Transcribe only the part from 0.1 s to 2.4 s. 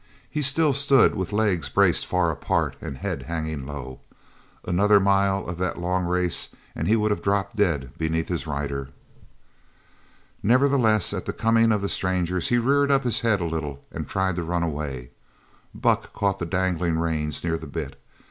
He still stood with legs braced far